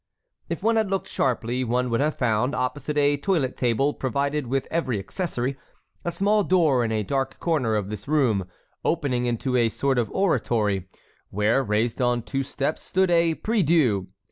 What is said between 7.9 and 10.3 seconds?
this room opening into a sort of